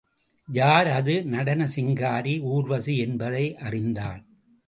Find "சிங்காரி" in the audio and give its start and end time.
1.75-2.41